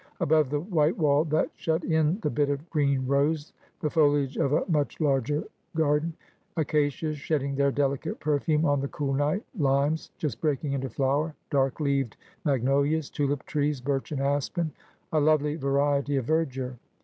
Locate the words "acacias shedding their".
6.57-7.71